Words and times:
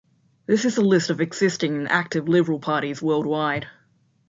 This 0.47 0.65
is 0.65 0.77
a 0.77 0.81
list 0.81 1.11
of 1.11 1.21
existing 1.21 1.75
and 1.77 1.87
active 1.91 2.27
Liberal 2.27 2.57
Parties 2.57 3.03
worldwide. 3.03 3.67